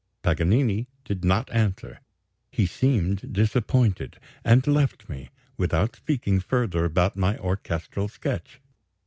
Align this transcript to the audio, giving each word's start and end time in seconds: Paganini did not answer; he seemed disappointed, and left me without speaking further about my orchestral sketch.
Paganini 0.23 0.87
did 1.05 1.23
not 1.23 1.47
answer; 1.51 2.01
he 2.49 2.65
seemed 2.65 3.31
disappointed, 3.31 4.19
and 4.43 4.65
left 4.65 5.07
me 5.07 5.29
without 5.57 5.95
speaking 5.95 6.39
further 6.39 6.85
about 6.85 7.15
my 7.15 7.37
orchestral 7.37 8.07
sketch. 8.07 8.59